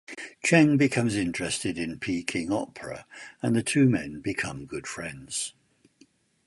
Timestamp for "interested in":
1.13-1.99